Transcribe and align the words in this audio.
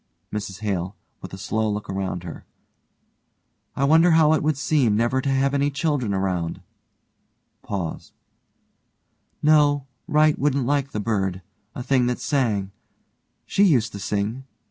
MRS 0.33 0.61
HALE: 0.61 0.95
(with 1.21 1.31
a 1.31 1.37
slow 1.37 1.69
look 1.69 1.87
around 1.87 2.23
her) 2.23 2.43
I 3.75 3.83
wonder 3.83 4.09
how 4.17 4.33
it 4.33 4.41
would 4.41 4.57
seem 4.57 4.95
never 4.95 5.21
to 5.21 5.29
have 5.29 5.51
had 5.51 5.53
any 5.61 5.69
children 5.69 6.11
around, 6.11 6.61
No, 9.43 9.85
Wright 10.07 10.39
wouldn't 10.39 10.65
like 10.65 10.89
the 10.89 10.99
bird 10.99 11.43
a 11.75 11.83
thing 11.83 12.07
that 12.07 12.17
sang. 12.19 12.71
She 13.45 13.61
used 13.63 13.91
to 13.91 13.99
sing. 13.99 14.43